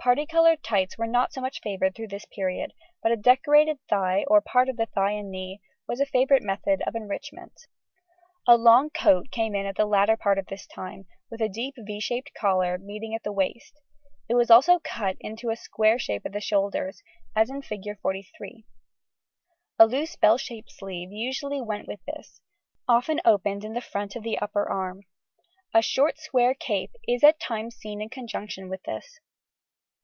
[0.00, 4.24] Parti coloured tights were not so much favoured through this period, but a decorated thigh,
[4.28, 7.66] or part of the thigh and knee, was a favourite method of enrichment.
[8.46, 8.46] [Illustration: FIG.
[8.46, 11.48] 36.] A long coat came in at the later part of this time, with a
[11.50, 13.82] deep =V= shaped collar meeting at the waist;
[14.30, 17.02] it was also cut into a square shape at the shoulders,
[17.36, 17.82] as in Fig.
[18.00, 18.66] 43 (see p.
[19.76, 19.78] 119).
[19.80, 22.40] A loose bell shaped sleeve usually went with this,
[22.88, 25.02] often opened in the front of the upper arm.
[25.74, 29.18] A short square cape is at times seen in conjunction with this.